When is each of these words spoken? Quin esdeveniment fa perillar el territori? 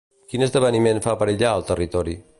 Quin 0.31 0.45
esdeveniment 0.45 1.03
fa 1.05 1.15
perillar 1.21 1.55
el 1.59 1.69
territori? 1.73 2.21